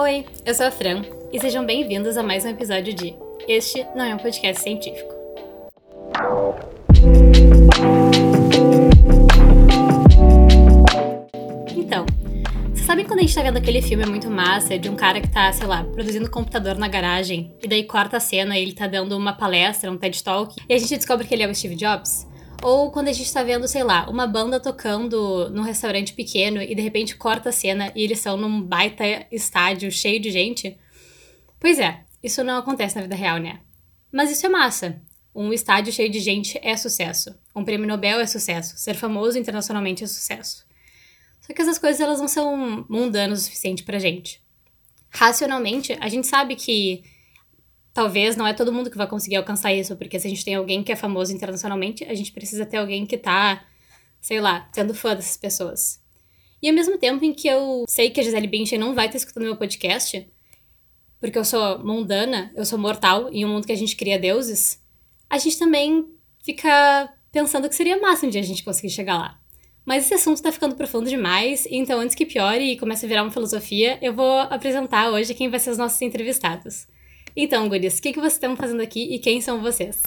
[0.00, 1.02] Oi, eu sou a Fran
[1.32, 3.16] e sejam bem-vindos a mais um episódio de
[3.48, 5.12] Este Não é um Podcast Científico.
[11.76, 12.06] Então,
[12.70, 15.32] vocês sabem quando a gente tá vendo aquele filme muito massa de um cara que
[15.32, 18.86] tá, sei lá, produzindo computador na garagem e daí corta a cena e ele tá
[18.86, 21.74] dando uma palestra, um TED Talk e a gente descobre que ele é o Steve
[21.74, 22.27] Jobs?
[22.62, 26.74] Ou quando a gente tá vendo, sei lá, uma banda tocando num restaurante pequeno e
[26.74, 30.76] de repente corta a cena e eles são num baita estádio cheio de gente?
[31.60, 33.60] Pois é, isso não acontece na vida real, né?
[34.10, 35.00] Mas isso é massa.
[35.34, 37.32] Um estádio cheio de gente é sucesso.
[37.54, 38.76] Um prêmio Nobel é sucesso.
[38.76, 40.66] Ser famoso internacionalmente é sucesso.
[41.40, 44.42] Só que essas coisas elas não são mundanas o suficiente pra gente.
[45.10, 47.04] Racionalmente, a gente sabe que
[47.98, 50.54] talvez não é todo mundo que vai conseguir alcançar isso, porque se a gente tem
[50.54, 53.66] alguém que é famoso internacionalmente, a gente precisa ter alguém que tá,
[54.20, 56.00] sei lá, sendo fã dessas pessoas.
[56.62, 59.16] E ao mesmo tempo em que eu sei que a Gisele Bündchen não vai estar
[59.16, 60.30] escutando meu podcast,
[61.18, 64.80] porque eu sou mundana, eu sou mortal, em um mundo que a gente cria deuses,
[65.28, 66.06] a gente também
[66.44, 69.40] fica pensando que seria massa um dia a gente conseguir chegar lá.
[69.84, 73.24] Mas esse assunto tá ficando profundo demais, então antes que piore e comece a virar
[73.24, 76.86] uma filosofia, eu vou apresentar hoje quem vai ser os nossos entrevistados.
[77.36, 80.02] Então, guris, o que, que vocês estão fazendo aqui e quem são vocês?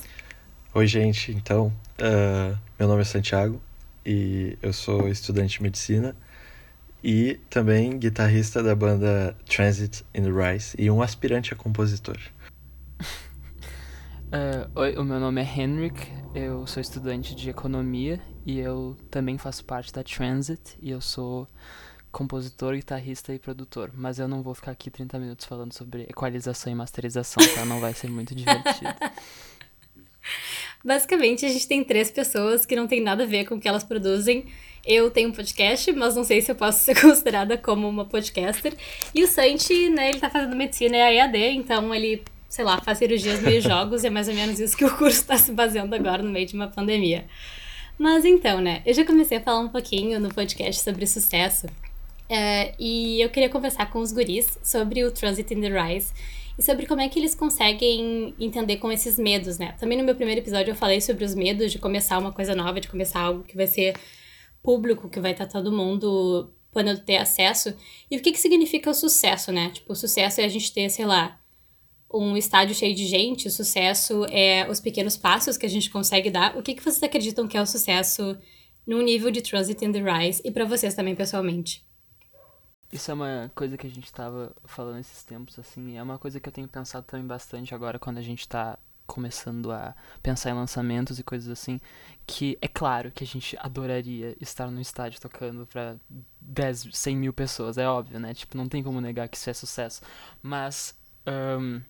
[0.73, 1.31] Oi, gente.
[1.31, 1.67] Então,
[2.00, 3.61] uh, meu nome é Santiago
[4.05, 6.16] e eu sou estudante de medicina
[7.03, 12.17] e também guitarrista da banda Transit in the Rise e um aspirante a compositor.
[14.28, 19.38] Uh, oi, o meu nome é Henrik, eu sou estudante de economia e eu também
[19.38, 21.47] faço parte da Transit e eu sou
[22.12, 23.92] compositor, guitarrista e produtor.
[23.94, 27.66] Mas eu não vou ficar aqui 30 minutos falando sobre equalização e masterização, tá?
[27.66, 28.94] Não vai ser muito divertido.
[30.84, 33.68] Basicamente, a gente tem três pessoas que não tem nada a ver com o que
[33.68, 34.45] elas produzem.
[34.86, 38.75] Eu tenho um podcast, mas não sei se eu posso ser considerada como uma podcaster.
[39.14, 42.98] E o Santi, né, ele tá fazendo medicina e EAD, então ele sei lá, faz
[42.98, 45.96] cirurgias meio jogos, e é mais ou menos isso que o curso está se baseando
[45.96, 47.25] agora no meio de uma pandemia.
[47.97, 51.68] Mas então, né, eu já comecei a falar um pouquinho no podcast sobre sucesso,
[52.31, 56.14] é, e eu queria conversar com os guris sobre o Transit in the Rise
[56.58, 59.75] e sobre como é que eles conseguem entender com esses medos, né?
[59.78, 62.80] Também no meu primeiro episódio eu falei sobre os medos de começar uma coisa nova,
[62.80, 63.97] de começar algo que vai ser
[64.64, 67.75] público, que vai estar todo mundo podendo ter acesso.
[68.09, 69.70] E o que que significa o sucesso, né?
[69.74, 71.38] Tipo, o sucesso é a gente ter, sei lá,
[72.14, 76.30] um estádio cheio de gente, o sucesso é os pequenos passos que a gente consegue
[76.30, 76.58] dar.
[76.58, 78.38] O que, que vocês acreditam que é o sucesso
[78.88, 81.91] no nível de Transit in the Rise e para vocês também pessoalmente?
[82.91, 86.40] Isso é uma coisa que a gente estava falando esses tempos, assim, é uma coisa
[86.40, 88.78] que eu tenho pensado também bastante agora quando a gente está
[89.12, 89.94] começando a
[90.24, 91.81] pensar em lançamentos e coisas assim,
[92.25, 95.97] que é claro que a gente adoraria estar no estádio tocando para
[96.40, 98.34] 10, 100 mil pessoas, é óbvio, né?
[98.34, 100.02] Tipo, não tem como negar que isso é sucesso.
[100.41, 100.97] Mas
[101.28, 101.81] um,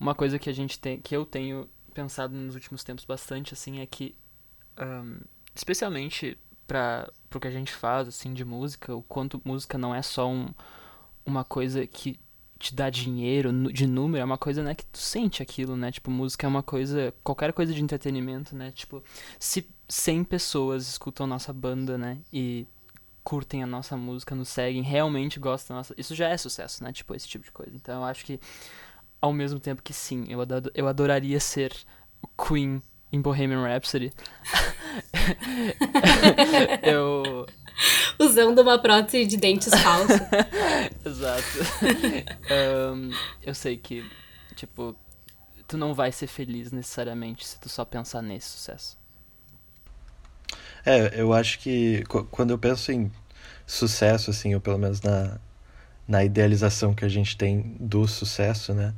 [0.00, 3.80] uma coisa que a gente tem, que eu tenho pensado nos últimos tempos bastante, assim,
[3.80, 4.16] é que,
[4.78, 5.20] um,
[5.54, 10.02] especialmente para o que a gente faz, assim, de música, o quanto música não é
[10.02, 10.48] só um,
[11.24, 12.18] uma coisa que
[12.58, 15.90] te dá dinheiro de número, é uma coisa, né, que tu sente aquilo, né?
[15.90, 18.70] Tipo, música é uma coisa, qualquer coisa de entretenimento, né?
[18.70, 19.02] Tipo,
[19.38, 22.64] se 100 pessoas escutam nossa banda, né, e
[23.24, 26.92] curtem a nossa música, nos seguem, realmente gostam da nossa, isso já é sucesso, né?
[26.92, 27.72] Tipo, esse tipo de coisa.
[27.74, 28.38] Então, eu acho que
[29.20, 31.72] ao mesmo tempo que sim, eu, ador eu adoraria ser
[32.36, 32.80] Queen
[33.12, 34.12] em Bohemian Rhapsody.
[36.82, 37.46] eu.
[38.18, 40.28] Usando uma prótese de dentes falsa.
[41.04, 41.42] Exato.
[42.94, 43.10] Um,
[43.42, 44.04] eu sei que,
[44.54, 44.94] tipo,
[45.66, 48.98] tu não vai ser feliz necessariamente se tu só pensar nesse sucesso.
[50.84, 53.10] É, eu acho que quando eu penso em
[53.66, 55.38] sucesso, assim, ou pelo menos na,
[56.06, 58.94] na idealização que a gente tem do sucesso, né?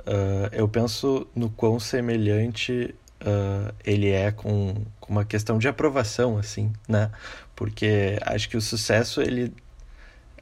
[0.00, 6.36] Uh, eu penso no quão semelhante uh, ele é com, com uma questão de aprovação,
[6.38, 7.10] assim, né?
[7.56, 9.54] Porque acho que o sucesso, ele...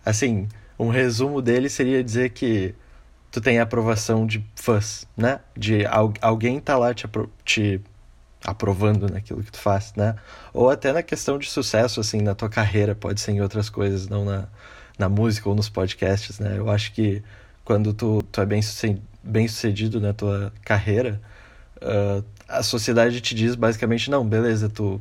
[0.04, 0.48] Assim,
[0.78, 2.74] um resumo dele seria dizer que
[3.30, 5.40] tu tem aprovação de fãs, né?
[5.56, 7.80] De al alguém tá lá te, apro te
[8.44, 10.16] aprovando naquilo que tu faz, né?
[10.52, 14.08] Ou até na questão de sucesso, assim, na tua carreira, pode ser em outras coisas,
[14.08, 14.48] não na,
[14.98, 16.58] na música ou nos podcasts, né?
[16.58, 17.22] Eu acho que
[17.64, 18.60] quando tu, tu é bem,
[19.22, 21.20] bem sucedido na tua carreira,
[21.76, 25.00] uh, a sociedade te diz basicamente, não, beleza, tu,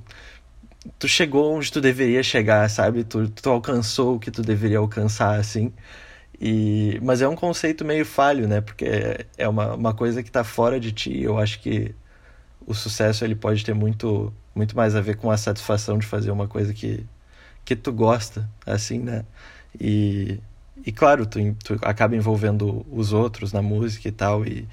[0.97, 3.03] tu chegou onde tu deveria chegar, sabe?
[3.03, 5.73] Tu, tu alcançou o que tu deveria alcançar, assim.
[6.39, 8.61] E, mas é um conceito meio falho, né?
[8.61, 11.21] Porque é uma, uma coisa que está fora de ti.
[11.21, 11.93] Eu acho que
[12.65, 16.31] o sucesso ele pode ter muito, muito mais a ver com a satisfação de fazer
[16.31, 17.05] uma coisa que,
[17.65, 19.25] que tu gosta, assim, né?
[19.79, 20.39] E,
[20.85, 24.67] e claro, tu, tu acaba envolvendo os outros na música e tal, e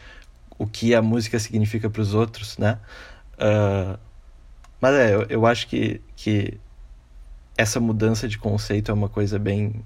[0.59, 2.79] o que a música significa para os outros, né?
[3.35, 3.99] Uh,
[4.81, 6.59] mas é, eu, eu acho que, que
[7.57, 9.85] essa mudança de conceito é uma coisa bem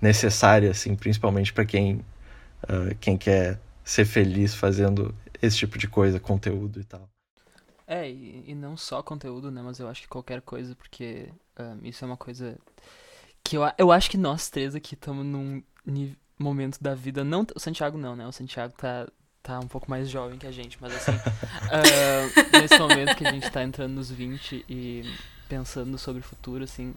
[0.00, 2.04] necessária, assim, principalmente para quem,
[2.64, 7.08] uh, quem quer ser feliz fazendo esse tipo de coisa, conteúdo e tal.
[7.86, 9.62] É, e, e não só conteúdo, né?
[9.62, 11.28] Mas eu acho que qualquer coisa, porque
[11.58, 12.58] um, isso é uma coisa
[13.44, 15.62] que eu, eu acho que nós três aqui estamos num
[16.36, 17.22] momento da vida.
[17.22, 18.26] Não, o Santiago não, né?
[18.26, 19.08] O Santiago tá,
[19.46, 23.30] tá um pouco mais jovem que a gente, mas assim, uh, nesse momento que a
[23.30, 25.04] gente tá entrando nos 20 e
[25.48, 26.94] pensando sobre o futuro, assim,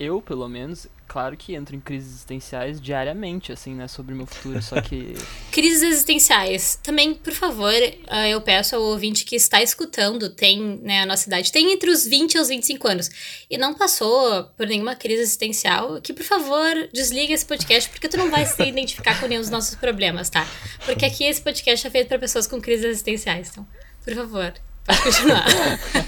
[0.00, 4.26] eu, pelo menos, claro que entro em crises existenciais diariamente, assim, né, sobre o meu
[4.26, 5.12] futuro, só que...
[5.52, 6.80] crises existenciais.
[6.82, 7.74] Também, por favor,
[8.08, 11.90] ah, eu peço ao ouvinte que está escutando, tem, né, a nossa idade, tem entre
[11.90, 13.10] os 20 e os 25 anos,
[13.50, 18.16] e não passou por nenhuma crise existencial, que, por favor, desliga esse podcast, porque tu
[18.16, 20.46] não vai se identificar com nenhum dos nossos problemas, tá?
[20.86, 23.68] Porque aqui esse podcast é feito para pessoas com crises existenciais, então,
[24.02, 24.54] por favor,
[24.86, 25.44] pode continuar.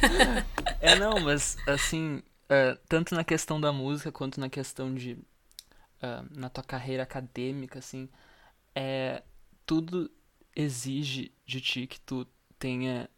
[0.80, 6.26] é, não, mas, assim, uh, tanto na questão da música quanto na questão de uh,
[6.30, 8.08] na tua carreira acadêmica assim
[8.74, 9.22] é
[9.66, 10.10] tudo
[10.54, 12.26] exige de ti que tu
[12.58, 13.08] tenha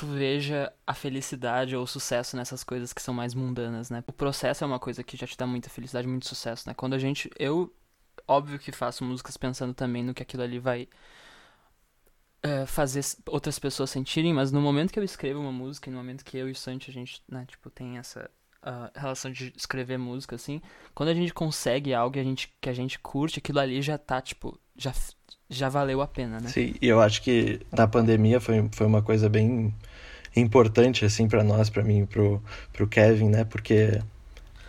[0.00, 4.02] tu veja a felicidade ou o sucesso nessas coisas que são mais mundanas, né?
[4.06, 6.72] O processo é uma coisa que já te dá muita felicidade, muito sucesso, né?
[6.74, 7.70] Quando a gente eu
[8.26, 10.88] óbvio que faço músicas pensando também no que aquilo ali vai
[12.44, 16.24] uh, fazer outras pessoas sentirem, mas no momento que eu escrevo uma música, no momento
[16.24, 18.30] que eu e o Santi, a gente, né, tipo, tem essa
[18.64, 20.60] uh, relação de escrever música, assim,
[20.94, 23.98] quando a gente consegue algo que a gente, que a gente curte, aquilo ali já
[23.98, 24.92] tá, tipo, já,
[25.48, 26.48] já valeu a pena, né?
[26.48, 29.74] Sim, e eu acho que na pandemia foi, foi uma coisa bem
[30.34, 34.00] importante, assim, para nós, para mim pro, pro Kevin, né, porque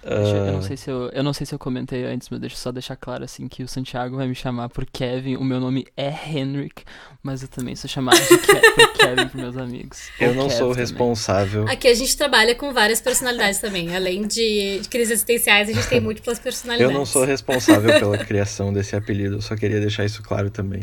[0.03, 0.61] eu, não ah.
[0.61, 2.95] sei se eu, eu não sei se eu comentei antes, mas deixa eu só deixar
[2.95, 5.35] claro assim que o Santiago vai me chamar por Kevin.
[5.35, 6.83] O meu nome é Henrik,
[7.21, 10.09] mas eu também sou chamado de Ke por Kevin por meus amigos.
[10.19, 11.67] Eu não sou responsável.
[11.67, 13.95] Aqui a gente trabalha com várias personalidades também.
[13.95, 16.93] Além de, de crises existenciais, a gente tem múltiplas personalidades.
[16.93, 20.81] Eu não sou responsável pela criação desse apelido, eu só queria deixar isso claro também.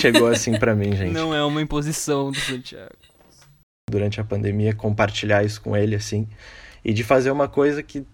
[0.00, 1.12] Chegou assim para mim, gente.
[1.12, 2.92] Não é uma imposição do Santiago.
[3.90, 6.28] Durante a pandemia, compartilhar isso com ele assim
[6.84, 8.06] e de fazer uma coisa que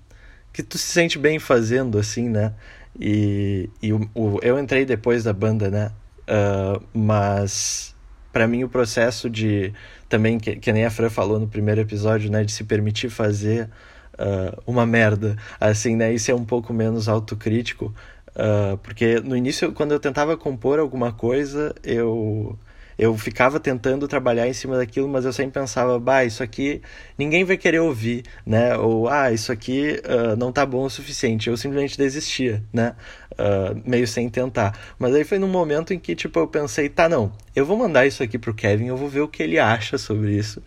[0.55, 2.55] que tu se sente bem fazendo, assim, né?
[2.99, 5.91] E, e o, o eu entrei depois da banda, né?
[6.29, 7.93] Uh, mas
[8.33, 9.73] para mim o processo de
[10.09, 13.69] também que, que nem a Fran falou no primeiro episódio, né, de se permitir fazer
[14.15, 17.95] uh, uma merda, assim, né, e ser um pouco menos autocrítico,
[18.31, 22.59] uh, porque no início quando eu tentava compor alguma coisa, eu
[22.99, 26.81] eu ficava tentando trabalhar em cima daquilo, mas eu sempre pensava, bah, isso aqui
[27.19, 28.76] ninguém vai querer ouvir, né?
[28.76, 31.49] Ou, ah, isso aqui uh, não tá bom o suficiente.
[31.49, 32.94] Eu simplesmente desistia, né?
[33.32, 34.79] Uh, meio sem tentar.
[34.99, 38.06] Mas aí foi num momento em que, tipo, eu pensei, tá, não, eu vou mandar
[38.06, 40.62] isso aqui pro Kevin, eu vou ver o que ele acha sobre isso.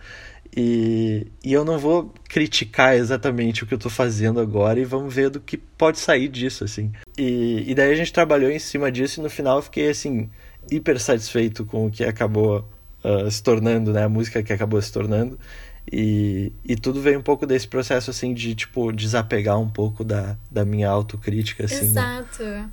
[0.59, 5.13] E, e eu não vou criticar exatamente o que eu tô fazendo agora e vamos
[5.13, 6.91] ver do que pode sair disso, assim.
[7.15, 10.29] E, e daí a gente trabalhou em cima disso e no final eu fiquei assim
[10.71, 12.67] hiper satisfeito com o que acabou
[13.03, 14.03] uh, se tornando, né?
[14.03, 15.39] A música que acabou se tornando.
[15.91, 20.37] E, e tudo veio um pouco desse processo, assim, de, tipo, desapegar um pouco da,
[20.51, 21.85] da minha autocrítica, assim.
[21.85, 21.91] Né?
[21.91, 22.43] Exato.
[22.43, 22.69] Né?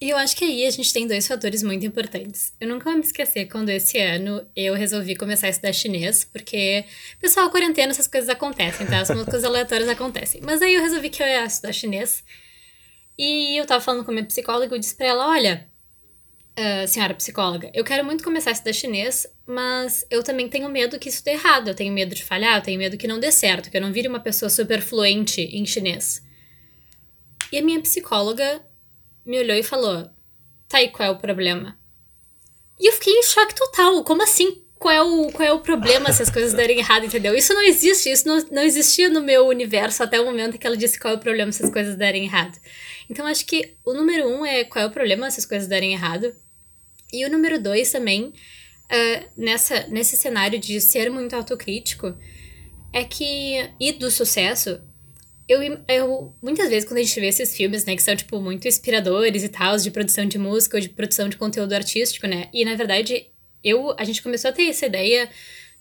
[0.00, 2.54] E eu acho que aí a gente tem dois fatores muito importantes.
[2.58, 6.86] Eu nunca vou me esquecer quando esse ano eu resolvi começar a estudar chinês, porque,
[7.20, 9.00] pessoal, quarentena, essas coisas acontecem, tá?
[9.00, 10.40] As coisas aleatórias acontecem.
[10.42, 12.24] Mas aí eu resolvi que eu ia estudar chinês.
[13.18, 15.66] E eu tava falando com a minha psicóloga e disse pra ela: olha,
[16.58, 20.98] uh, senhora psicóloga, eu quero muito começar a estudar chinês, mas eu também tenho medo
[20.98, 21.68] que isso dê errado.
[21.68, 23.92] Eu tenho medo de falhar, eu tenho medo que não dê certo, que eu não
[23.92, 26.22] vire uma pessoa super fluente em chinês.
[27.52, 28.64] E a minha psicóloga
[29.24, 30.08] me olhou e falou:
[30.68, 31.76] Tá, e qual é o problema?
[32.78, 34.02] E eu fiquei em choque total.
[34.04, 34.62] Como assim?
[34.80, 37.36] Qual é o, qual é o problema se as coisas derem errado, entendeu?
[37.36, 40.76] Isso não existe, isso não, não existia no meu universo até o momento que ela
[40.76, 42.58] disse qual é o problema se as coisas derem errado.
[43.10, 45.92] Então acho que o número um é qual é o problema se as coisas derem
[45.92, 46.34] errado.
[47.12, 52.16] E o número dois também, uh, nessa, nesse cenário de ser muito autocrítico,
[52.90, 53.68] é que.
[53.78, 54.80] E do sucesso,
[55.48, 58.68] eu, eu, muitas vezes, quando a gente vê esses filmes, né, que são, tipo, muito
[58.68, 62.64] inspiradores e tal, de produção de música ou de produção de conteúdo artístico, né, e
[62.64, 63.26] na verdade,
[63.62, 65.28] eu, a gente começou a ter essa ideia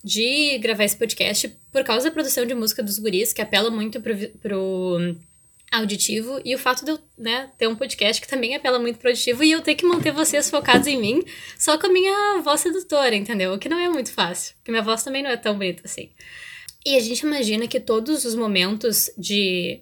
[0.03, 3.99] de gravar esse podcast por causa da produção de música dos guris, que apela muito
[4.01, 5.15] pro, pro
[5.71, 9.09] auditivo e o fato de eu né, ter um podcast que também apela muito pro
[9.09, 11.23] auditivo e eu ter que manter vocês focados em mim
[11.57, 13.53] só com a minha voz sedutora, entendeu?
[13.53, 16.09] O que não é muito fácil, porque minha voz também não é tão bonita assim.
[16.85, 19.81] E a gente imagina que todos os momentos de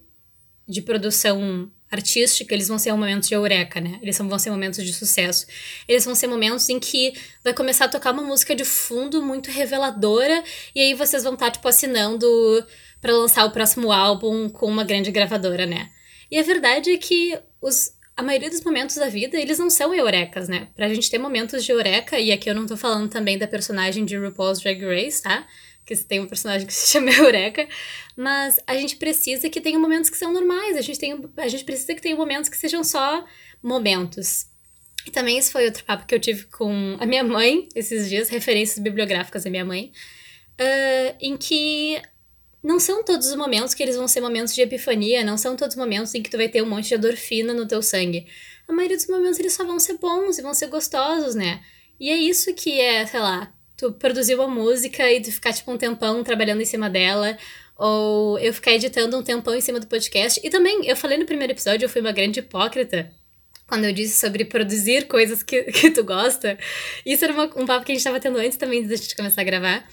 [0.68, 4.00] de produção artística, eles vão ser momentos de eureka, né?
[4.02, 5.46] Eles vão ser momentos de sucesso.
[5.88, 7.14] Eles vão ser momentos em que
[7.44, 10.44] vai começar a tocar uma música de fundo muito reveladora
[10.76, 12.28] e aí vocês vão estar, tipo, assinando
[13.02, 15.90] para lançar o próximo álbum com uma grande gravadora, né?
[16.30, 19.94] E a verdade é que os, a maioria dos momentos da vida, eles não são
[19.94, 20.68] eurecas, né?
[20.76, 24.04] Pra gente ter momentos de eureka, e aqui eu não tô falando também da personagem
[24.04, 25.48] de RuPaul's Drag Race, tá?
[25.88, 27.68] Que tem um personagem que se chama Eureka,
[28.16, 31.64] mas a gente precisa que tenha momentos que são normais, a gente, tem, a gente
[31.64, 33.26] precisa que tenha momentos que sejam só
[33.64, 34.48] momentos.
[35.06, 38.28] E também esse foi outro papo que eu tive com a minha mãe esses dias,
[38.28, 39.94] referências bibliográficas da minha mãe,
[40.60, 42.02] uh, em que
[42.62, 45.76] não são todos os momentos que eles vão ser momentos de epifania, não são todos
[45.76, 48.28] os momentos em que tu vai ter um monte de endorfina no teu sangue.
[48.68, 51.64] A maioria dos momentos eles só vão ser bons e vão ser gostosos, né?
[51.98, 55.72] E é isso que é, sei lá, tu produzir uma música e tu ficar tipo
[55.72, 57.38] um tempão trabalhando em cima dela,
[57.78, 60.42] ou eu ficar editando um tempão em cima do podcast.
[60.44, 63.12] E também, eu falei no primeiro episódio, eu fui uma grande hipócrita,
[63.68, 66.58] quando eu disse sobre produzir coisas que, que tu gosta.
[67.06, 69.16] Isso era uma, um papo que a gente tava tendo antes também de a gente
[69.16, 69.88] começar a gravar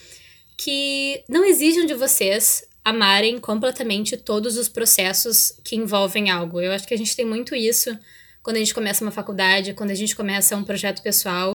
[0.57, 6.61] que não exijam de vocês amarem completamente todos os processos que envolvem algo.
[6.61, 7.99] Eu acho que a gente tem muito isso
[8.43, 11.53] quando a gente começa uma faculdade, quando a gente começa um projeto pessoal.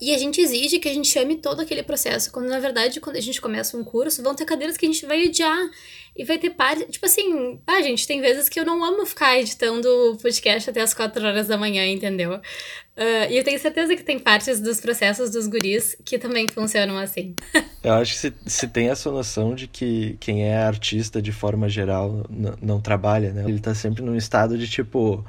[0.00, 3.16] E a gente exige que a gente ame todo aquele processo, quando na verdade, quando
[3.16, 5.70] a gente começa um curso, vão ter cadeiras que a gente vai odiar.
[6.16, 6.86] E vai ter parte.
[6.86, 10.92] Tipo assim, ah, gente, tem vezes que eu não amo ficar editando podcast até as
[10.92, 12.34] 4 horas da manhã, entendeu?
[12.34, 16.98] Uh, e eu tenho certeza que tem partes dos processos dos guris que também funcionam
[16.98, 17.34] assim.
[17.84, 21.68] eu acho que se, se tem essa noção de que quem é artista de forma
[21.68, 22.26] geral
[22.60, 23.44] não trabalha, né?
[23.46, 25.24] Ele tá sempre num estado de tipo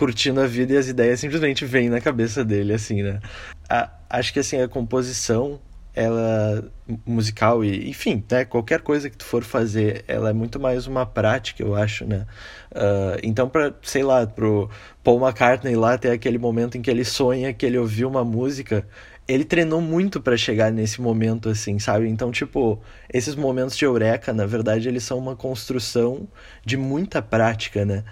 [0.00, 3.20] curtindo a vida e as ideias simplesmente vêm na cabeça dele, assim, né?
[3.68, 5.60] A, acho que, assim, a composição
[5.92, 6.70] ela
[7.04, 8.44] musical e enfim né?
[8.44, 12.26] Qualquer coisa que tu for fazer ela é muito mais uma prática eu acho né?
[12.70, 14.70] Uh, então para sei lá pro
[15.02, 18.86] Paul McCartney lá ter aquele momento em que ele sonha que ele ouviu uma música
[19.26, 22.08] ele treinou muito para chegar nesse momento assim sabe?
[22.08, 22.80] Então tipo
[23.12, 26.28] esses momentos de eureka na verdade eles são uma construção
[26.64, 28.04] de muita prática né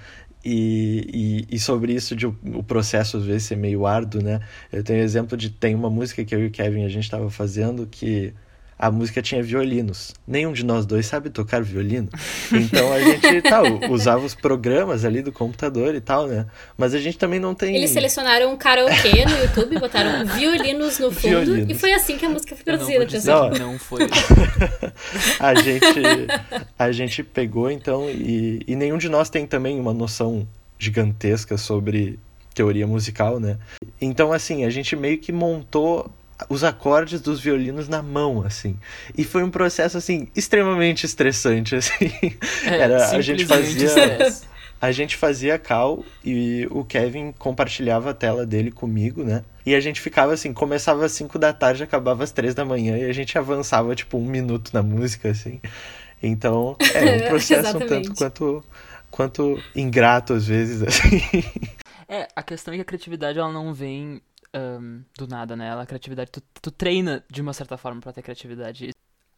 [0.45, 4.41] e, e, e, sobre isso de o, processo às vezes ser meio árduo, né?
[4.73, 7.29] Eu tenho exemplo de tem uma música que eu e o Kevin a gente estava
[7.31, 8.33] fazendo que
[8.79, 10.15] a música tinha violinos.
[10.27, 12.09] Nenhum de nós dois sabe tocar violino.
[12.53, 16.47] Então a gente tal, usava os programas ali do computador e tal, né?
[16.77, 17.75] Mas a gente também não tem.
[17.75, 21.71] Eles selecionaram um karaokê no YouTube, botaram violinos no fundo violinos.
[21.71, 23.51] e foi assim que a música foi produzida, pessoal.
[23.51, 24.07] Não, não foi.
[25.41, 26.01] a gente
[26.79, 30.47] a gente pegou então e, e nenhum de nós tem também uma noção
[30.79, 32.19] gigantesca sobre
[32.55, 33.59] teoria musical, né?
[34.01, 36.11] Então assim, a gente meio que montou
[36.49, 38.77] os acordes dos violinos na mão, assim.
[39.17, 42.13] E foi um processo, assim, extremamente estressante, assim.
[42.65, 43.89] É, Era, a gente fazia...
[44.81, 49.43] A gente fazia cal e o Kevin compartilhava a tela dele comigo, né?
[49.67, 52.97] E a gente ficava assim, começava às 5 da tarde, acabava às 3 da manhã
[52.97, 55.61] e a gente avançava, tipo, um minuto na música, assim.
[56.23, 58.65] Então, é um processo um tanto quanto,
[59.11, 61.23] quanto ingrato às vezes, assim.
[62.09, 64.23] É, a questão é que a criatividade ela não vem
[64.55, 65.73] um, do nada, né?
[65.79, 68.91] A criatividade, tu, tu treina de uma certa forma para ter criatividade.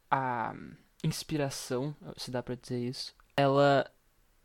[0.09, 0.53] A
[1.03, 3.89] inspiração, se dá pra dizer isso, ela.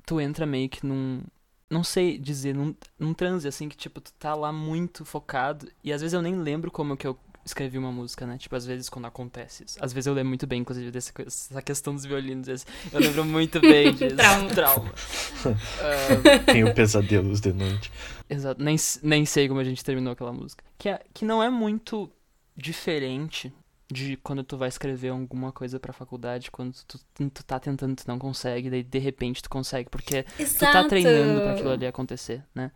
[0.04, 1.22] Tu entra meio que num.
[1.68, 5.68] Não sei dizer, num, num transe, assim, que tipo, tu tá lá muito focado.
[5.82, 8.36] E às vezes eu nem lembro como que eu escrevi uma música, né?
[8.36, 9.78] Tipo, às vezes quando acontece isso.
[9.80, 12.48] Às vezes eu lembro muito bem, inclusive, dessa, dessa questão dos violinos.
[12.92, 14.16] Eu lembro muito bem disso.
[14.16, 14.50] Trauma.
[14.50, 14.92] Trauma.
[15.46, 16.44] um...
[16.44, 17.92] Tenho pesadelos de noite.
[18.28, 18.62] Exato.
[18.62, 20.64] Nem, nem sei como a gente terminou aquela música.
[20.76, 22.10] Que, é, que não é muito
[22.56, 23.52] diferente
[23.90, 28.08] de quando tu vai escrever alguma coisa pra faculdade, quando tu, tu tá tentando, tu
[28.08, 30.58] não consegue, daí de repente tu consegue, porque Exato.
[30.58, 32.72] tu tá treinando para aquilo ali acontecer, né?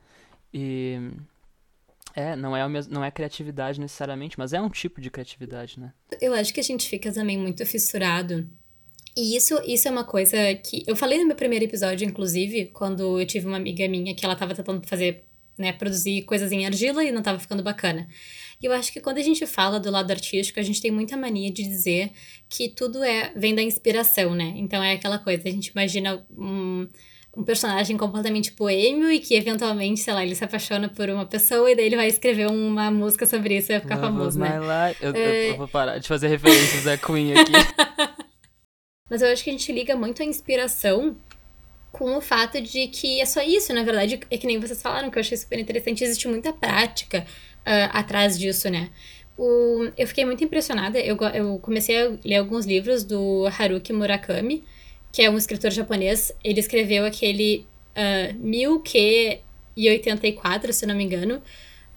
[0.55, 1.11] E
[2.15, 5.93] é, não é, mesmo, não é criatividade necessariamente, mas é um tipo de criatividade, né?
[6.21, 8.49] Eu acho que a gente fica também muito fissurado.
[9.17, 10.85] E isso, isso é uma coisa que.
[10.87, 14.37] Eu falei no meu primeiro episódio, inclusive, quando eu tive uma amiga minha que ela
[14.37, 15.25] tava tentando fazer,
[15.59, 18.09] né, produzir coisas em argila e não tava ficando bacana.
[18.63, 21.17] E eu acho que quando a gente fala do lado artístico, a gente tem muita
[21.17, 22.13] mania de dizer
[22.49, 24.53] que tudo é vem da inspiração, né?
[24.57, 26.87] Então é aquela coisa, a gente imagina um
[27.37, 31.71] um personagem completamente boêmio e que eventualmente, sei lá, ele se apaixona por uma pessoa
[31.71, 34.95] e daí ele vai escrever uma música sobre isso e vai ficar Love famoso, né?
[35.01, 35.51] Eu, é...
[35.51, 37.53] eu, vou parar de fazer referências a Queen aqui.
[39.09, 41.17] Mas eu acho que a gente liga muito a inspiração
[41.93, 45.11] com o fato de que é só isso, na verdade, é que nem vocês falaram,
[45.11, 47.27] que eu achei super interessante, existe muita prática
[47.61, 48.91] uh, atrás disso, né?
[49.37, 54.63] O, eu fiquei muito impressionada, eu, eu comecei a ler alguns livros do Haruki Murakami,
[55.13, 61.43] que é um escritor japonês, ele escreveu aquele uh, 1084, se não me engano.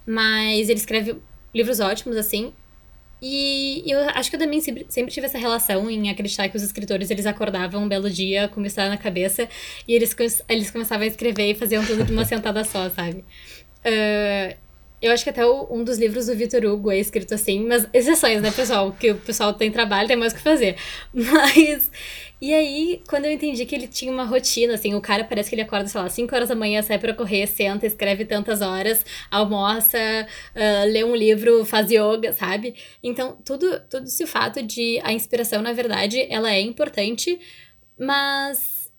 [0.06, 1.16] Mas ele escreve
[1.54, 2.52] livros ótimos, assim.
[3.26, 6.64] E eu acho que eu também sempre, sempre, tive essa relação em acreditar que os
[6.64, 9.48] escritores eles acordavam um belo dia com uma história na cabeça
[9.88, 10.14] e eles,
[10.50, 13.24] eles começavam a escrever e faziam tudo de uma sentada só, sabe?
[13.86, 14.58] Uh,
[15.04, 17.86] eu acho que até o, um dos livros do Vitor Hugo é escrito assim, mas
[17.94, 18.94] exceções, né, pessoal?
[18.94, 20.78] Que o pessoal tem trabalho, tem mais o que fazer.
[21.14, 21.92] Mas.
[22.42, 25.56] E aí, quando eu entendi que ele tinha uma rotina, assim, o cara parece que
[25.56, 29.06] ele acorda, sei lá, 5 horas da manhã, sai pra correr, senta, escreve tantas horas,
[29.30, 29.98] almoça,
[30.56, 32.76] uh, lê um livro, faz yoga, sabe?
[33.02, 37.40] Então, tudo, todo esse fato de a inspiração, na verdade, ela é importante,
[38.00, 38.90] mas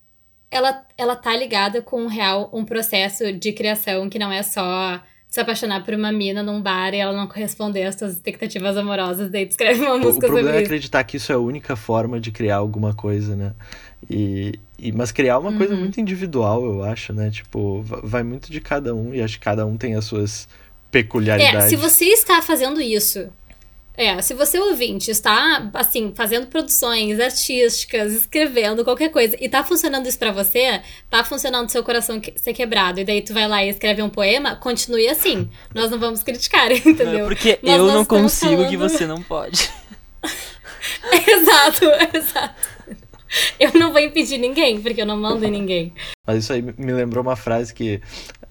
[0.51, 5.01] ela, ela tá ligada com um real, um processo de criação que não é só
[5.35, 9.29] se apaixonar por uma mina num bar e ela não corresponder às suas expectativas amorosas,
[9.29, 11.75] daí tu escreve uma música O problema sobre é acreditar que isso é a única
[11.75, 13.51] forma de criar alguma coisa, né?
[14.09, 15.57] E, e mas criar uma uhum.
[15.57, 17.29] coisa muito individual, eu acho, né?
[17.29, 20.47] Tipo, vai muito de cada um e acho que cada um tem as suas
[20.89, 21.65] peculiaridades.
[21.65, 23.27] É, se você está fazendo isso
[23.97, 30.07] é, se você ouvinte está, assim, fazendo produções artísticas, escrevendo qualquer coisa, e tá funcionando
[30.07, 33.63] isso para você, tá funcionando seu coração que, ser quebrado, e daí tu vai lá
[33.63, 35.49] e escreve um poema, continue assim.
[35.73, 37.25] Nós não vamos criticar, entendeu?
[37.25, 38.69] É porque Mas eu não consigo falando...
[38.69, 39.69] que você não pode.
[41.27, 42.75] exato, exato.
[43.59, 45.93] Eu não vou impedir ninguém, porque eu não mando em ninguém.
[46.27, 48.01] Mas isso aí me lembrou uma frase que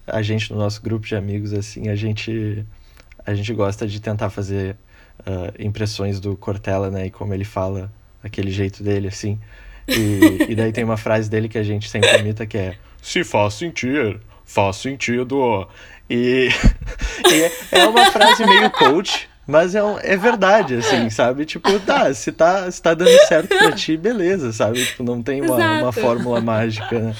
[0.07, 2.65] a gente, no nosso grupo de amigos, assim, a gente,
[3.25, 4.77] a gente gosta de tentar fazer
[5.25, 7.07] uh, impressões do Cortella, né?
[7.07, 7.91] E como ele fala,
[8.23, 9.39] aquele jeito dele, assim.
[9.87, 13.23] E, e daí tem uma frase dele que a gente sempre imita que é Se
[13.23, 15.67] faz sentir, faz sentido.
[16.09, 16.49] E,
[17.29, 21.45] e é uma frase meio coach, mas é, é verdade, assim, sabe?
[21.45, 24.83] Tipo, tá, se tá, se tá dando certo pra ti, beleza, sabe?
[24.83, 27.15] Tipo, não tem uma, uma fórmula mágica, né?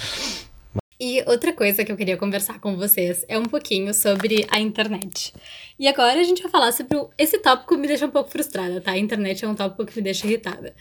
[1.00, 5.34] E outra coisa que eu queria conversar com vocês é um pouquinho sobre a internet.
[5.78, 6.98] E agora a gente vai falar sobre.
[6.98, 7.10] O...
[7.18, 8.92] Esse tópico me deixa um pouco frustrada, tá?
[8.92, 10.74] A internet é um tópico que me deixa irritada.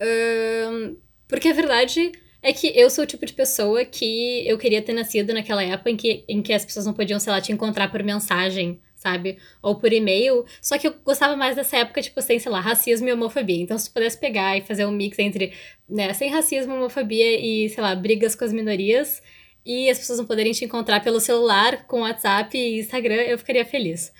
[0.00, 4.80] Um, porque a verdade é que eu sou o tipo de pessoa que eu queria
[4.80, 7.50] ter nascido naquela época em que, em que as pessoas não podiam, sei lá, te
[7.50, 9.38] encontrar por mensagem, sabe?
[9.60, 10.44] Ou por e-mail.
[10.62, 13.60] Só que eu gostava mais dessa época, tipo, sem, sei lá, racismo e homofobia.
[13.60, 15.52] Então, se tu pudesse pegar e fazer um mix entre,
[15.88, 19.20] né, sem racismo, homofobia e, sei lá, brigas com as minorias
[19.66, 23.64] e as pessoas não poderem te encontrar pelo celular, com WhatsApp e Instagram, eu ficaria
[23.66, 24.12] feliz.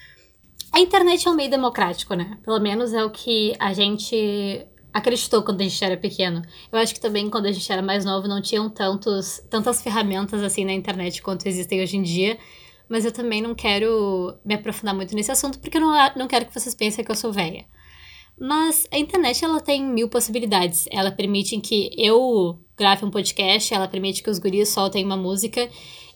[0.73, 2.37] A internet é um meio democrático, né?
[2.45, 6.43] Pelo menos é o que a gente acreditou quando a gente era pequeno.
[6.73, 10.43] Eu acho que também quando a gente era mais novo não tinham tantos, tantas ferramentas
[10.43, 12.37] assim na internet quanto existem hoje em dia.
[12.89, 16.47] Mas eu também não quero me aprofundar muito nesse assunto porque eu não, não quero
[16.47, 17.65] que vocês pensem que eu sou velha.
[18.39, 20.87] Mas a internet ela tem mil possibilidades.
[20.91, 25.69] Ela permite que eu grave um podcast, ela permite que os guris soltem uma música.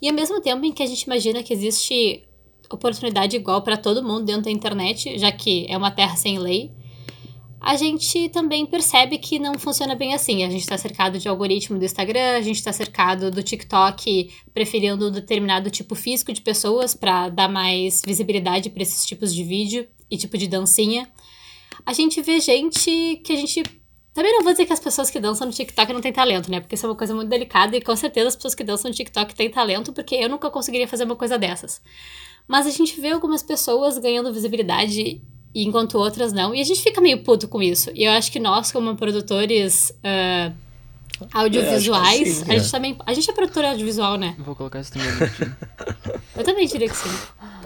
[0.03, 2.23] E ao mesmo tempo em que a gente imagina que existe
[2.71, 6.71] oportunidade igual para todo mundo dentro da internet, já que é uma terra sem lei,
[7.61, 10.45] a gente também percebe que não funciona bem assim.
[10.45, 15.09] A gente está cercado de algoritmo do Instagram, a gente está cercado do TikTok preferindo
[15.09, 19.87] um determinado tipo físico de pessoas para dar mais visibilidade para esses tipos de vídeo
[20.11, 21.07] e tipo de dancinha.
[21.85, 23.63] A gente vê gente que a gente
[24.13, 26.61] também não vou dizer que as pessoas que dançam no TikTok não têm talento, né?
[26.61, 28.95] Porque isso é uma coisa muito delicada e com certeza as pessoas que dançam no
[28.95, 31.81] TikTok têm talento, porque eu nunca conseguiria fazer uma coisa dessas.
[32.49, 35.23] Mas a gente vê algumas pessoas ganhando visibilidade
[35.55, 37.91] enquanto outras não, e a gente fica meio puto com isso.
[37.95, 40.55] E eu acho que nós, como produtores uh,
[41.33, 42.71] audiovisuais, sim, a gente é.
[42.71, 42.97] também.
[43.07, 44.37] A gente é produtor audiovisual, né?
[44.39, 45.09] Vou colocar isso também.
[46.37, 47.11] eu também diria que sim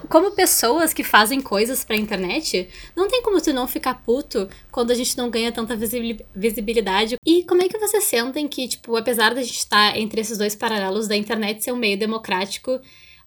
[0.08, 4.90] como pessoas que fazem coisas pra internet, não tem como tu não ficar puto quando
[4.90, 7.16] a gente não ganha tanta visibilidade.
[7.24, 10.54] E como é que vocês sentem que, tipo, apesar da gente estar entre esses dois
[10.54, 12.80] paralelos da internet ser um meio democrático,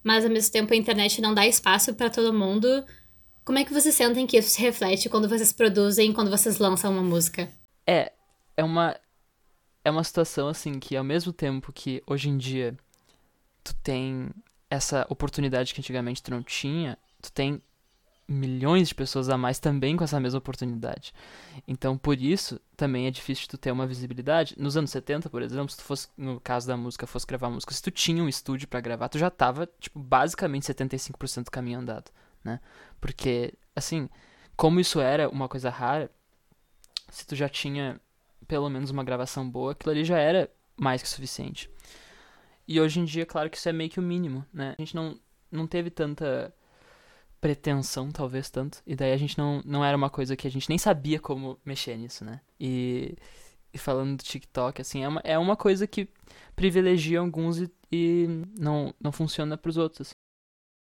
[0.04, 2.86] mas ao mesmo tempo a internet não dá espaço para todo mundo,
[3.44, 6.92] como é que vocês sentem que isso se reflete quando vocês produzem, quando vocês lançam
[6.92, 7.50] uma música?
[7.86, 8.12] É,
[8.56, 8.96] é uma
[9.88, 12.78] é uma situação assim que ao mesmo tempo que hoje em dia
[13.64, 14.30] tu tem
[14.70, 17.62] essa oportunidade que antigamente tu não tinha, tu tem
[18.28, 21.14] milhões de pessoas a mais também com essa mesma oportunidade.
[21.66, 24.54] Então, por isso, também é difícil tu ter uma visibilidade.
[24.58, 27.74] Nos anos 70, por exemplo, se tu fosse, no caso da música, fosse gravar música,
[27.74, 31.80] se tu tinha um estúdio para gravar, tu já tava, tipo, basicamente 75% do caminho
[31.80, 32.12] andado,
[32.44, 32.60] né?
[33.00, 34.10] Porque, assim,
[34.58, 36.12] como isso era uma coisa rara,
[37.10, 37.98] se tu já tinha
[38.48, 41.70] pelo menos uma gravação boa, aquilo ali já era mais que suficiente.
[42.68, 44.76] E hoje em dia, claro que isso é meio que o mínimo, né?
[44.78, 45.20] A gente não,
[45.52, 46.54] não teve tanta
[47.40, 48.82] pretensão, talvez tanto.
[48.86, 51.58] E daí a gente não, não era uma coisa que a gente nem sabia como
[51.66, 52.42] mexer nisso, né?
[52.60, 53.16] E,
[53.74, 56.10] e falando do TikTok, assim, é uma, é uma coisa que
[56.56, 58.28] privilegia alguns e, e
[58.60, 60.10] não, não funciona pros outros.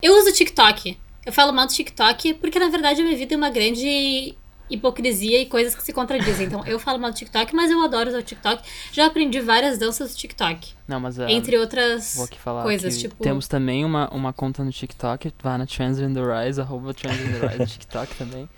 [0.02, 0.98] Eu uso TikTok.
[1.24, 4.36] Eu falo mal do TikTok porque, na verdade, a minha vida é uma grande
[4.70, 6.46] hipocrisia e coisas que se contradizem.
[6.46, 8.62] Então, eu falo mal do TikTok, mas eu adoro usar o TikTok.
[8.92, 10.72] Já aprendi várias danças do TikTok.
[10.86, 13.22] Não, mas uh, Entre outras vou aqui falar coisas, que tipo...
[13.22, 17.20] Temos também uma, uma conta no TikTok, vá na Trends in the Rise, arroba Trends
[17.20, 18.48] in the Rise no TikTok também.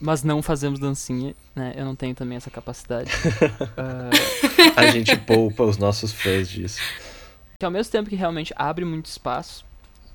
[0.00, 1.74] Mas não fazemos dancinha, né?
[1.76, 3.10] Eu não tenho também essa capacidade.
[3.12, 4.10] uh...
[4.74, 6.80] A gente poupa os nossos fãs disso.
[7.58, 9.62] Que ao mesmo tempo que realmente abre muito espaço,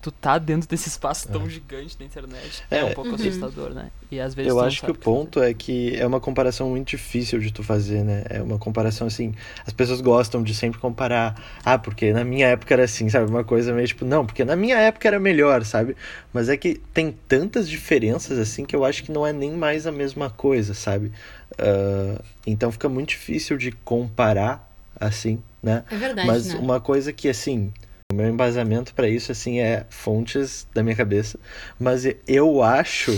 [0.06, 1.50] tu tá dentro desse espaço tão é.
[1.50, 2.64] gigante da internet.
[2.70, 3.16] É, é um pouco uhum.
[3.16, 3.90] assustador, né?
[4.12, 7.40] E às vezes Eu acho que o ponto é que é uma comparação muito difícil
[7.40, 8.24] de tu fazer, né?
[8.30, 9.34] É uma comparação assim,
[9.66, 13.28] as pessoas gostam de sempre comparar, ah, porque na minha época era assim, sabe?
[13.28, 15.96] Uma coisa meio tipo, não, porque na minha época era melhor, sabe?
[16.32, 19.88] Mas é que tem tantas diferenças assim que eu acho que não é nem mais
[19.88, 21.12] a mesma coisa, sabe?
[21.54, 25.84] Uh, então fica muito difícil de comparar assim, né?
[25.90, 26.60] É verdade, Mas né?
[26.60, 27.74] uma coisa que assim,
[28.16, 31.40] meu embasamento para isso, assim, é fontes da minha cabeça.
[31.80, 33.12] Mas eu acho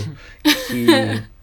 [0.68, 0.86] que.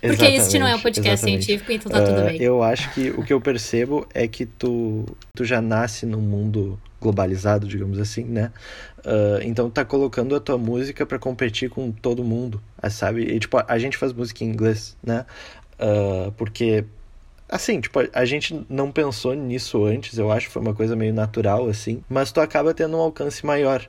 [0.00, 1.44] Porque isso não é um podcast exatamente.
[1.44, 2.42] científico, então tá tudo bem.
[2.42, 6.78] Eu acho que o que eu percebo é que tu, tu já nasce num mundo
[7.00, 8.52] globalizado, digamos assim, né?
[8.98, 13.22] Uh, então tá colocando a tua música para competir com todo mundo, sabe?
[13.22, 15.24] E tipo, a gente faz música em inglês, né?
[15.78, 16.84] Uh, porque
[17.50, 21.68] Assim, tipo, a gente não pensou nisso antes, eu acho foi uma coisa meio natural,
[21.68, 23.84] assim, mas tu acaba tendo um alcance maior.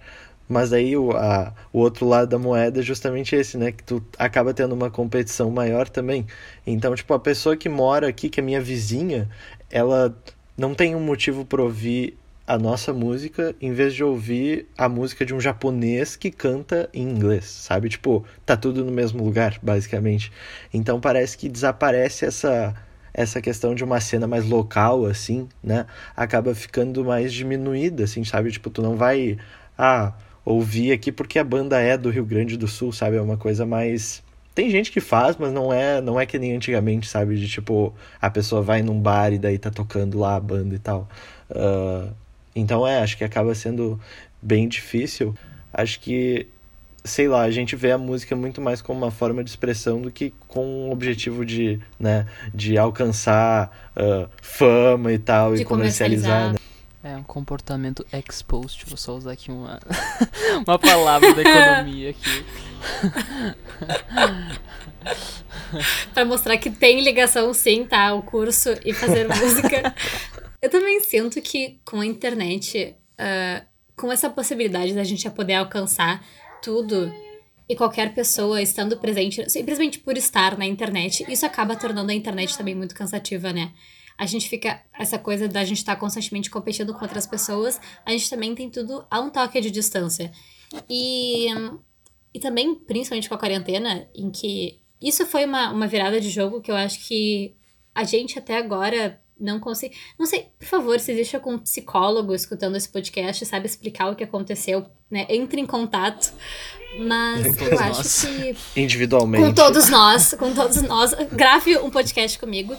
[0.49, 3.71] Mas aí o, a, o outro lado da moeda é justamente esse, né?
[3.71, 6.25] Que tu acaba tendo uma competição maior também.
[6.67, 9.29] Então, tipo, a pessoa que mora aqui, que é minha vizinha,
[9.69, 10.13] ela
[10.57, 15.25] não tem um motivo para ouvir a nossa música em vez de ouvir a música
[15.25, 17.87] de um japonês que canta em inglês, sabe?
[17.87, 20.31] Tipo, tá tudo no mesmo lugar, basicamente.
[20.73, 22.75] Então parece que desaparece essa
[23.13, 25.85] essa questão de uma cena mais local, assim, né?
[26.15, 28.51] Acaba ficando mais diminuída, assim, sabe?
[28.51, 29.37] Tipo, tu não vai,
[29.77, 30.13] ah,
[30.45, 33.17] ouvir aqui porque a banda é do Rio Grande do Sul, sabe?
[33.17, 34.23] É uma coisa mais.
[34.53, 37.37] Tem gente que faz, mas não é, não é que nem antigamente, sabe?
[37.37, 40.79] De tipo, a pessoa vai num bar e daí tá tocando lá a banda e
[40.79, 41.07] tal.
[41.49, 42.13] Uh,
[42.55, 43.99] então é, acho que acaba sendo
[44.41, 45.33] bem difícil.
[45.73, 46.47] Acho que
[47.03, 50.11] sei lá, a gente vê a música muito mais como uma forma de expressão do
[50.11, 56.53] que com o objetivo de, né, de alcançar uh, fama e tal, de e comercializar.
[56.53, 56.59] Né?
[57.03, 59.79] É um comportamento exposed, vou só usar aqui uma,
[60.67, 62.45] uma palavra da economia aqui.
[66.13, 68.13] pra mostrar que tem ligação sim, tá?
[68.13, 69.95] O curso e fazer música.
[70.61, 76.23] Eu também sinto que com a internet, uh, com essa possibilidade da gente poder alcançar
[76.61, 77.11] tudo
[77.67, 82.57] e qualquer pessoa estando presente, simplesmente por estar na internet, isso acaba tornando a internet
[82.57, 83.71] também muito cansativa, né?
[84.17, 84.83] A gente fica.
[84.99, 88.69] Essa coisa da gente estar tá constantemente competindo com outras pessoas, a gente também tem
[88.69, 90.31] tudo a um toque de distância.
[90.89, 91.47] E,
[92.33, 94.79] e também, principalmente com a quarentena, em que.
[95.01, 97.55] Isso foi uma, uma virada de jogo que eu acho que
[97.95, 99.93] a gente até agora não consigo.
[100.17, 104.23] Não sei, por favor, se existe algum psicólogo escutando esse podcast, sabe explicar o que
[104.23, 105.25] aconteceu, né?
[105.29, 106.31] Entre em contato.
[106.99, 108.25] Mas eu acho nós.
[108.25, 108.81] que.
[108.81, 109.45] Individualmente.
[109.45, 111.13] Com todos nós, com todos nós.
[111.31, 112.75] Grave um podcast comigo.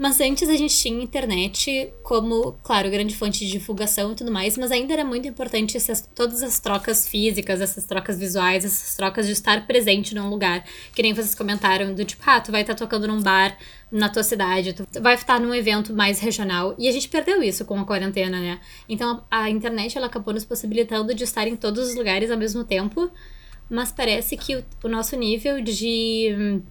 [0.00, 4.56] Mas antes a gente tinha internet como, claro, grande fonte de divulgação e tudo mais,
[4.56, 9.26] mas ainda era muito importante essas, todas as trocas físicas, essas trocas visuais, essas trocas
[9.26, 10.64] de estar presente num lugar.
[10.94, 13.54] Que nem vocês comentaram, do tipo, ah, tu vai estar tá tocando num bar
[13.92, 16.74] na tua cidade, tu vai estar num evento mais regional.
[16.78, 18.58] E a gente perdeu isso com a quarentena, né?
[18.88, 22.64] Então a internet ela acabou nos possibilitando de estar em todos os lugares ao mesmo
[22.64, 23.10] tempo,
[23.68, 26.62] mas parece que o, o nosso nível de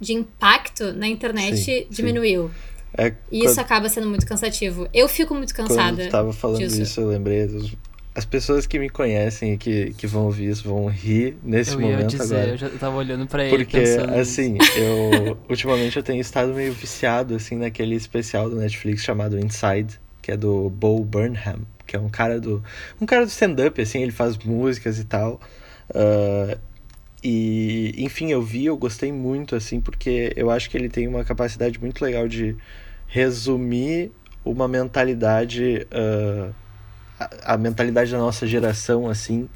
[0.00, 2.48] de impacto na internet sim, diminuiu.
[2.48, 2.76] Sim.
[2.98, 4.88] É, e isso acaba sendo muito cansativo.
[4.92, 5.96] Eu fico muito cansada.
[5.96, 6.80] Quando eu tava falando disso.
[6.80, 7.76] isso, eu lembrei dos,
[8.16, 11.80] as pessoas que me conhecem e que, que vão ouvir isso vão rir nesse eu
[11.80, 12.50] momento dizer, agora.
[12.52, 13.78] Eu já tava olhando para ele Porque,
[14.18, 20.00] assim, eu ultimamente eu tenho estado meio viciado assim naquele especial do Netflix chamado Inside,
[20.22, 22.64] que é do Bo Burnham, que é um cara do
[22.98, 25.38] um cara do stand up assim, ele faz músicas e tal.
[25.90, 26.58] Uh,
[27.28, 31.24] e, enfim, eu vi, eu gostei muito, assim, porque eu acho que ele tem uma
[31.24, 32.56] capacidade muito legal de
[33.08, 34.12] resumir
[34.44, 36.54] uma mentalidade, uh,
[37.18, 39.48] a, a, mentalidade da nossa geração, assim,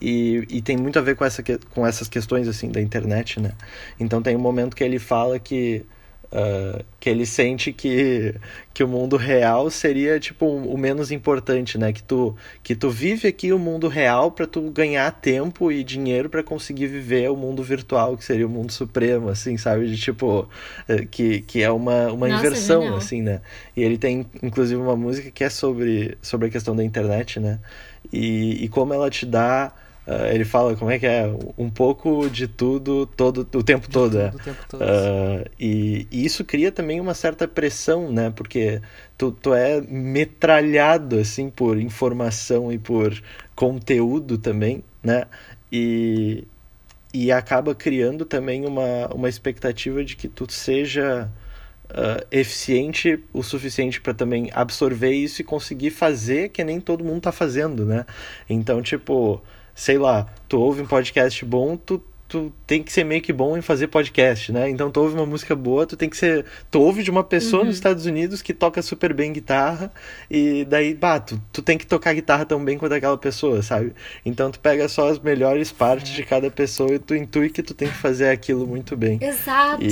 [0.00, 1.42] e, e tem muito a ver com, essa,
[1.74, 3.50] com essas questões, assim, da internet, né?
[3.98, 5.84] Então tem um momento que ele fala que
[6.30, 8.34] Uh, que ele sente que,
[8.74, 11.90] que o mundo real seria tipo o menos importante, né?
[11.90, 16.28] Que tu, que tu vive aqui o mundo real para tu ganhar tempo e dinheiro
[16.28, 19.86] para conseguir viver o mundo virtual, que seria o mundo supremo, assim, sabe?
[19.88, 20.46] De tipo,
[20.86, 22.98] eh, que, que é uma, uma Nossa, inversão, genial.
[22.98, 23.40] assim, né?
[23.74, 27.58] E ele tem inclusive uma música que é sobre, sobre a questão da internet, né?
[28.12, 29.72] E, e como ela te dá.
[30.08, 34.18] Uh, ele fala como é que é um pouco de tudo todo o tempo todo
[34.18, 34.80] é Do tempo todo.
[34.80, 38.32] Uh, e, e isso cria também uma certa pressão, né?
[38.34, 38.80] Porque
[39.16, 43.20] tu, tu é metralhado, assim, por informação e por
[43.54, 45.26] conteúdo também, né?
[45.70, 46.44] E,
[47.12, 51.30] e acaba criando também uma, uma expectativa de que tu seja
[51.90, 57.22] uh, eficiente o suficiente para também absorver isso e conseguir fazer que nem todo mundo
[57.22, 58.06] tá fazendo, né?
[58.48, 59.42] Então, tipo,
[59.78, 63.56] sei lá, tu ouve um podcast bom, tu tu tem que ser meio que bom
[63.56, 64.68] em fazer podcast, né?
[64.68, 66.44] Então tu ouve uma música boa, tu tem que ser.
[66.70, 67.68] Tu ouve de uma pessoa Uhum.
[67.68, 69.90] nos Estados Unidos que toca super bem guitarra,
[70.30, 73.94] e daí, bah, tu, tu tem que tocar guitarra tão bem quanto aquela pessoa, sabe?
[74.26, 77.72] Então tu pega só as melhores partes de cada pessoa e tu intui que tu
[77.72, 79.18] tem que fazer aquilo muito bem.
[79.22, 79.84] Exato!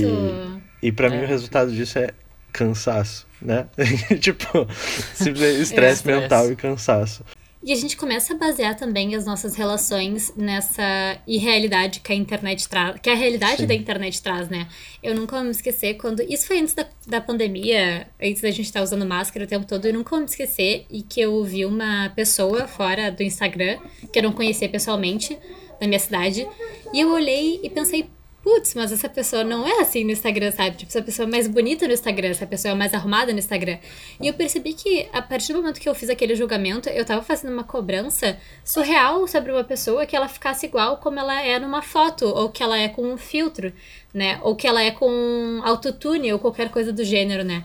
[0.82, 1.24] E pra mim É.
[1.24, 2.10] o resultado disso é
[2.52, 3.66] cansaço, né?
[4.20, 4.44] tipo,
[5.14, 6.06] simplesmente estresse estresse.
[6.06, 7.24] mental e cansaço.
[7.66, 12.68] E a gente começa a basear também as nossas relações nessa irrealidade que a internet
[12.68, 13.66] traz, que a realidade Sim.
[13.66, 14.68] da internet traz, né?
[15.02, 16.20] Eu nunca vou me esquecer quando.
[16.20, 19.84] Isso foi antes da, da pandemia, antes da gente estar usando máscara o tempo todo,
[19.84, 23.80] eu nunca vou me esquecer e que eu vi uma pessoa fora do Instagram,
[24.12, 25.36] que eu não conhecia pessoalmente,
[25.80, 26.46] na minha cidade,
[26.94, 28.08] e eu olhei e pensei.
[28.46, 30.76] Putz, mas essa pessoa não é assim no Instagram, sabe?
[30.76, 33.76] Tipo, essa pessoa é mais bonita no Instagram, essa pessoa é mais arrumada no Instagram.
[34.20, 37.22] E eu percebi que, a partir do momento que eu fiz aquele julgamento, eu tava
[37.22, 41.82] fazendo uma cobrança surreal sobre uma pessoa que ela ficasse igual como ela é numa
[41.82, 43.72] foto, ou que ela é com um filtro,
[44.14, 44.38] né?
[44.44, 47.64] Ou que ela é com autotune, ou qualquer coisa do gênero, né?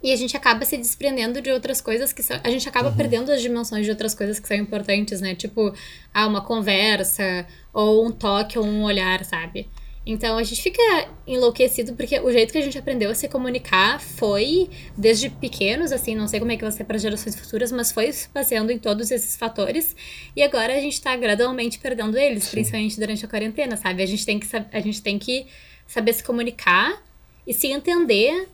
[0.00, 2.38] E a gente acaba se desprendendo de outras coisas que são.
[2.44, 5.34] A gente acaba perdendo as dimensões de outras coisas que são importantes, né?
[5.34, 5.74] Tipo,
[6.14, 9.68] ah, uma conversa, ou um toque, ou um olhar, sabe?
[10.06, 10.80] Então a gente fica
[11.26, 16.14] enlouquecido porque o jeito que a gente aprendeu a se comunicar foi desde pequenos, assim,
[16.14, 18.78] não sei como é que vai ser para gerações futuras, mas foi se baseando em
[18.78, 19.96] todos esses fatores.
[20.36, 22.52] E agora a gente tá gradualmente perdendo eles, Sim.
[22.52, 24.00] principalmente durante a quarentena, sabe?
[24.00, 25.48] A gente tem que, a gente tem que
[25.88, 27.02] saber se comunicar
[27.44, 28.48] e se entender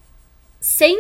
[0.58, 0.96] sem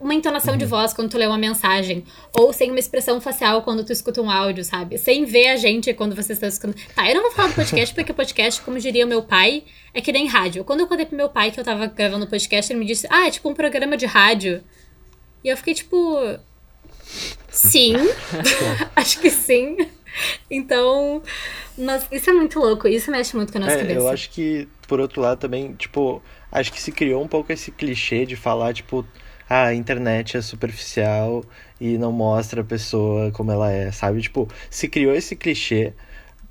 [0.00, 2.02] uma entonação de voz quando tu lê uma mensagem,
[2.36, 4.96] ou sem uma expressão facial quando tu escuta um áudio, sabe?
[4.96, 6.74] Sem ver a gente quando você está escutando.
[6.94, 10.00] Tá, eu não vou falar do podcast porque podcast, como diria o meu pai, é
[10.00, 10.64] que nem rádio.
[10.64, 13.26] Quando eu contei pro meu pai que eu tava gravando podcast, ele me disse: "Ah,
[13.26, 14.62] é tipo um programa de rádio".
[15.44, 16.18] E eu fiquei tipo,
[17.50, 17.94] sim.
[18.96, 19.76] Acho que sim.
[20.50, 21.22] Então,
[21.78, 23.98] mas isso é muito louco, isso mexe muito com a nossa É, cabeça.
[23.98, 27.70] eu acho que, por outro lado, também, tipo, acho que se criou um pouco esse
[27.70, 29.06] clichê de falar, tipo,
[29.50, 31.44] ah, a internet é superficial
[31.80, 34.22] e não mostra a pessoa como ela é, sabe?
[34.22, 35.92] Tipo, se criou esse clichê,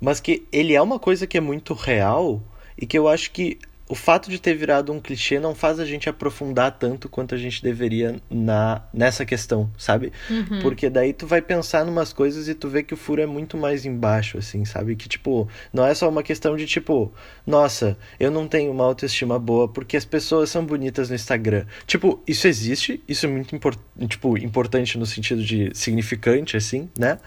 [0.00, 2.42] mas que ele é uma coisa que é muito real
[2.76, 3.58] e que eu acho que
[3.90, 7.38] o fato de ter virado um clichê não faz a gente aprofundar tanto quanto a
[7.38, 10.12] gente deveria na, nessa questão, sabe?
[10.30, 10.60] Uhum.
[10.62, 13.56] Porque daí tu vai pensar numas coisas e tu vê que o furo é muito
[13.56, 14.94] mais embaixo, assim, sabe?
[14.94, 17.12] Que, tipo, não é só uma questão de, tipo,
[17.44, 21.66] nossa, eu não tenho uma autoestima boa porque as pessoas são bonitas no Instagram.
[21.84, 23.58] Tipo, isso existe, isso é muito
[24.06, 27.18] tipo, importante no sentido de significante, assim, né?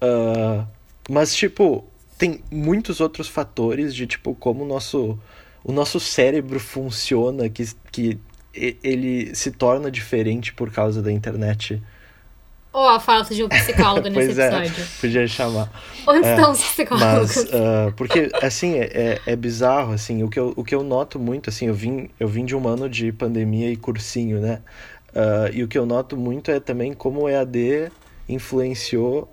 [0.00, 0.66] Ah,
[1.10, 1.84] mas, tipo,
[2.16, 5.18] tem muitos outros fatores de, tipo, como o nosso,
[5.66, 8.20] o nosso cérebro funciona, que, que
[8.54, 11.82] ele se torna diferente por causa da internet.
[12.72, 14.88] Ou a falta de um psicólogo nesse é, episódio.
[15.00, 15.72] podia chamar.
[16.06, 17.36] Onde É, estão os psicólogos?
[17.36, 18.84] Mas, ah, porque, assim, é,
[19.26, 22.10] é é bizarro, assim, o que, eu, o que eu noto muito, assim, eu vim,
[22.20, 24.62] eu vim de um ano de pandemia e cursinho, né?
[25.14, 27.90] Ah, e o que eu noto muito é também como o EAD
[28.28, 29.32] influenciou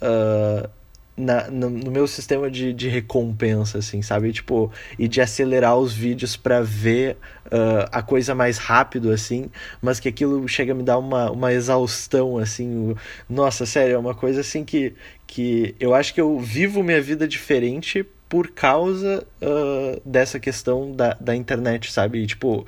[0.00, 0.70] ah,
[1.16, 4.32] na, no, no meu sistema de, de recompensa, assim, sabe?
[4.32, 7.16] Tipo, e de acelerar os vídeos pra ver
[7.50, 9.50] ah, a coisa mais rápido, assim,
[9.80, 12.90] mas que aquilo chega a me dar uma, uma exaustão, assim.
[12.92, 12.96] o-
[13.28, 14.94] Nossa, sério, é uma coisa assim que,
[15.26, 21.14] que eu acho que eu vivo minha vida diferente por causa ah, dessa questão da,
[21.14, 22.18] da internet, sabe?
[22.22, 22.66] E, tipo,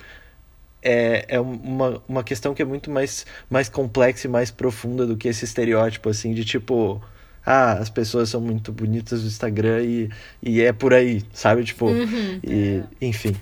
[0.83, 5.17] é, é uma, uma questão que é muito mais, mais complexa e mais profunda do
[5.17, 7.01] que esse estereótipo, assim, de tipo,
[7.51, 10.11] ah, as pessoas são muito bonitas no Instagram e,
[10.43, 11.65] e é por aí, sabe?
[11.65, 12.41] Tipo, Uhum.
[12.45, 13.35] e, enfim.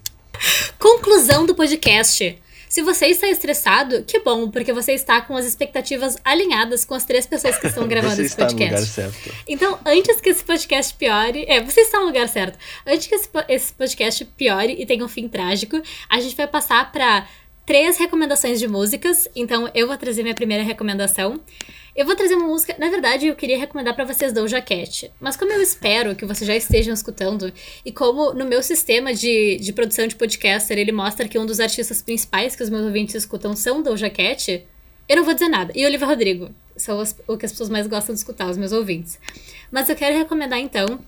[0.79, 2.39] Conclusão do podcast.
[2.69, 7.05] Se você está estressado, que bom, porque você está com as expectativas alinhadas com as
[7.05, 8.75] três pessoas que estão gravando esse podcast.
[8.75, 9.35] lugar certo.
[9.49, 12.59] Então, antes que esse podcast piore, é, você está no lugar certo.
[12.87, 16.93] Antes que esse, esse podcast piore e tenha um fim trágico, a gente vai passar
[16.93, 17.27] para
[17.65, 19.29] três recomendações de músicas.
[19.35, 21.41] Então eu vou trazer minha primeira recomendação.
[21.97, 22.77] Eu vou trazer uma música.
[22.79, 25.11] Na verdade, eu queria recomendar para vocês Doja Cat.
[25.19, 27.51] Mas como eu espero que vocês já estejam escutando,
[27.87, 31.59] e como no meu sistema de, de produção de podcaster ele mostra que um dos
[31.59, 34.63] artistas principais que os meus ouvintes escutam são Doja Cat,
[35.09, 35.73] eu não vou dizer nada.
[35.75, 36.51] E Olivia Rodrigo.
[36.77, 39.19] São o que as pessoas mais gostam de escutar, os meus ouvintes.
[39.71, 41.01] Mas eu quero recomendar então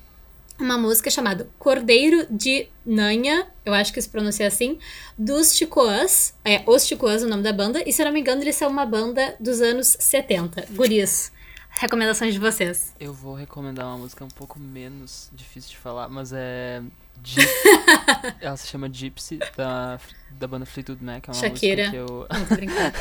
[0.58, 4.78] uma música chamada Cordeiro de Nanha, eu acho que se pronuncia assim,
[5.16, 6.34] dos Chicoãs.
[6.44, 7.82] É, Os Chicoãs o nome da banda.
[7.86, 10.66] E se eu não me engano, eles são uma banda dos anos 70.
[10.72, 11.30] Guris,
[11.70, 12.94] recomendações de vocês.
[12.98, 16.82] Eu vou recomendar uma música um pouco menos difícil de falar, mas é
[18.40, 19.98] ela se chama Gypsy, da,
[20.30, 21.28] da banda Fleetwood Mac.
[21.28, 21.90] É uma Shakira.
[21.90, 22.26] música que eu...
[22.30, 22.92] Não, tô brincando.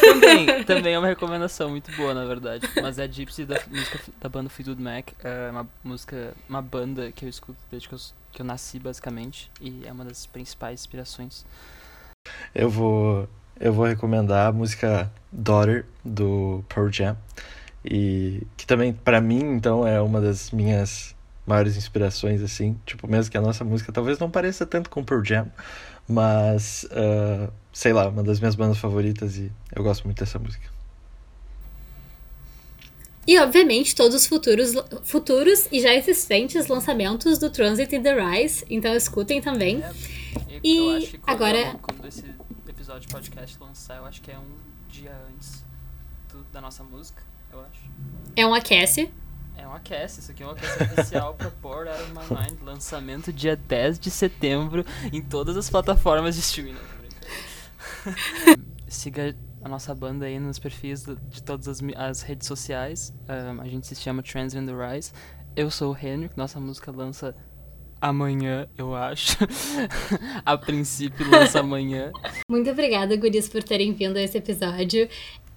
[0.00, 2.68] também, também é uma recomendação muito boa, na verdade.
[2.80, 5.10] Mas é Gypsy, da, música da banda Fleetwood Mac.
[5.22, 7.98] É uma música, uma banda que eu escuto desde que eu,
[8.32, 9.50] que eu nasci, basicamente.
[9.60, 11.44] E é uma das principais inspirações.
[12.54, 17.16] Eu vou, eu vou recomendar a música Daughter, do Pearl Jam.
[17.84, 21.14] E que também, para mim, então, é uma das minhas
[21.46, 22.78] maiores inspirações, assim.
[22.86, 25.50] Tipo, mesmo que a nossa música talvez não pareça tanto com Pearl Jam,
[26.08, 30.68] mas, uh, sei lá, uma das minhas bandas favoritas e eu gosto muito dessa música.
[33.26, 34.72] E, obviamente, todos os futuros,
[35.04, 39.82] futuros e já existentes lançamentos do Transit in the Rise, então escutem também.
[39.82, 39.90] É,
[40.48, 41.78] eu, e eu acho que quando, agora...
[41.80, 42.24] quando esse
[42.66, 44.56] episódio de podcast lançar, eu acho que é um
[44.88, 45.64] dia antes
[46.32, 47.22] do, da nossa música,
[47.52, 47.90] eu acho.
[48.34, 49.10] É um aquece.
[49.60, 52.62] É um aquece, isso aqui é um aquece oficial pra Pour Out of My Mind.
[52.62, 56.78] Lançamento dia 10 de setembro em todas as plataformas de streaming.
[58.88, 63.12] Siga a nossa banda aí nos perfis de todas as, as redes sociais.
[63.28, 65.12] Um, a gente se chama Trends in the Rise.
[65.54, 67.36] Eu sou o Henry, nossa música lança
[68.00, 69.36] amanhã, eu acho.
[70.44, 72.10] a princípio lança amanhã.
[72.48, 75.06] Muito obrigada, guris, por terem vindo a esse episódio.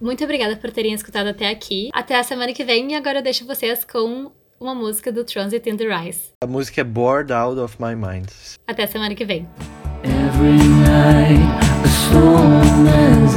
[0.04, 1.88] Muito obrigada por terem escutado até aqui.
[1.90, 5.66] Até a semana que vem e agora eu deixo vocês com uma música do Transit
[5.66, 6.32] in the Rise.
[6.42, 8.28] A música é Bored Out of My Mind.
[8.66, 9.48] Até a semana que vem.
[10.04, 11.40] Every night
[11.82, 12.86] a storm
[13.24, 13.34] is